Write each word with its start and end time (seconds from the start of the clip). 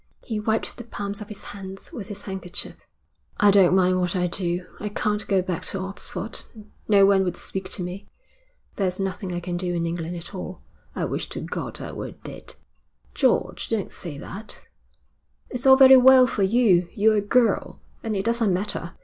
He 0.23 0.39
wiped 0.39 0.77
the 0.79 0.83
palms 0.83 1.21
of 1.21 1.29
his 1.29 1.43
hands 1.43 1.93
with 1.93 2.07
his 2.07 2.23
handkerchief. 2.23 2.75
'I 3.39 3.51
don't 3.51 3.75
mind 3.75 3.99
what 4.01 4.15
I 4.15 4.25
do. 4.25 4.65
I 4.79 4.89
can't 4.89 5.27
go 5.27 5.43
back 5.43 5.61
to 5.65 5.77
Oxford; 5.77 6.41
no 6.87 7.05
one 7.05 7.23
would 7.23 7.37
speak 7.37 7.69
to 7.69 7.83
me. 7.83 8.07
There's 8.77 8.99
nothing 8.99 9.31
I 9.31 9.39
can 9.39 9.57
do 9.57 9.75
in 9.75 9.85
England 9.85 10.15
at 10.15 10.33
all. 10.33 10.63
I 10.95 11.05
wish 11.05 11.29
to 11.29 11.41
God 11.41 11.79
I 11.79 11.91
were 11.91 12.13
dead.' 12.13 12.55
'George, 13.13 13.69
don't 13.69 13.93
say 13.93 14.17
that.' 14.17 14.61
'It's 15.51 15.67
all 15.67 15.77
very 15.77 15.97
well 15.97 16.25
for 16.25 16.41
you. 16.41 16.89
You're 16.95 17.17
a 17.17 17.21
girl, 17.21 17.79
and 18.01 18.15
it 18.15 18.25
doesn't 18.25 18.51
matter. 18.51 18.95